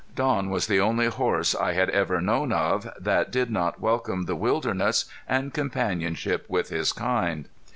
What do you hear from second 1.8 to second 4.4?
ever known of that did not welcome the